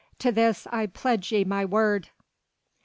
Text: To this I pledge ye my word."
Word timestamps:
To 0.17 0.31
this 0.31 0.65
I 0.71 0.87
pledge 0.87 1.31
ye 1.31 1.43
my 1.43 1.63
word." 1.63 2.09